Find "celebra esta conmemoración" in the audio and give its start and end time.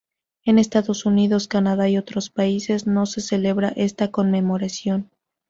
3.21-5.11